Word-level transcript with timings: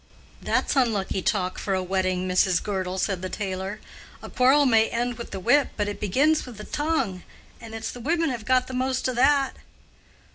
"That's 0.41 0.75
unlucky 0.75 1.21
talk 1.21 1.59
for 1.59 1.75
a 1.75 1.83
wedding, 1.83 2.27
Mrs. 2.27 2.63
Girdle," 2.63 2.97
said 2.97 3.21
the 3.21 3.29
tailor. 3.29 3.79
"A 4.23 4.31
quarrel 4.31 4.65
may 4.65 4.89
end 4.89 5.15
wi' 5.19 5.25
the 5.25 5.39
whip, 5.39 5.73
but 5.77 5.87
it 5.87 5.99
begins 5.99 6.47
wi' 6.47 6.53
the 6.53 6.63
tongue, 6.63 7.21
and 7.61 7.75
it's 7.75 7.91
the 7.91 7.99
women 7.99 8.31
have 8.31 8.43
got 8.45 8.65
the 8.65 8.73
most 8.73 9.07
o' 9.07 9.13
that." 9.13 9.57